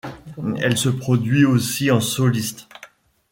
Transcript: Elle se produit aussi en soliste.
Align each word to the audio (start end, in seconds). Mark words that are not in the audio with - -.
Elle 0.57 0.79
se 0.79 0.89
produit 0.89 1.45
aussi 1.45 1.91
en 1.91 1.99
soliste. 1.99 2.67